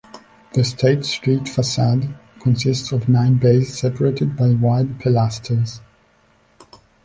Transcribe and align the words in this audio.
The 0.53 0.63
State 0.63 1.05
Street 1.05 1.47
facade 1.47 2.15
consists 2.39 2.91
of 2.91 3.07
nine 3.07 3.35
bays 3.35 3.77
separated 3.77 4.35
by 4.35 4.49
wide 4.53 4.97
pilasters. 4.99 5.79